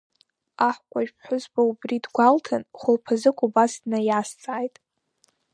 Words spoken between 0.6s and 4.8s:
Аҳкәажә ԥҳәызба убри дгәалҭан, хәылԥазык убас днаиазҵааит…